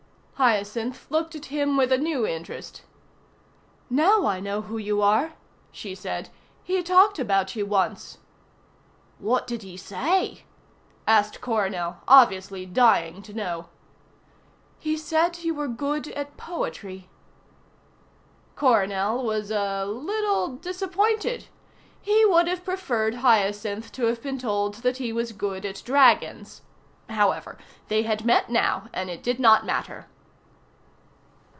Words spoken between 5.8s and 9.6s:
said. "He talked about you once." "What